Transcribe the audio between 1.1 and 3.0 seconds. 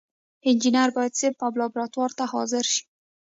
صنف او لابراتوار ته حاضر شي.